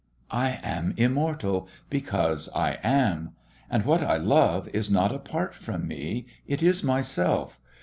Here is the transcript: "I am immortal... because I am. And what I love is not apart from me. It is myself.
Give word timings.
"I 0.33 0.59
am 0.63 0.95
immortal... 0.97 1.69
because 1.91 2.49
I 2.55 2.79
am. 2.81 3.33
And 3.69 3.85
what 3.85 4.01
I 4.01 4.17
love 4.17 4.67
is 4.69 4.89
not 4.89 5.13
apart 5.13 5.53
from 5.53 5.87
me. 5.87 6.25
It 6.47 6.63
is 6.63 6.83
myself. 6.83 7.59